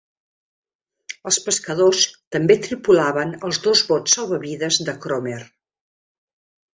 Els 1.31 1.37
pescadors 1.49 1.99
també 2.35 2.57
tripulaven 2.67 3.35
els 3.49 3.59
dos 3.67 3.83
bots 3.91 4.15
salvavides 4.17 4.81
de 4.89 4.97
Cromer. 5.05 5.37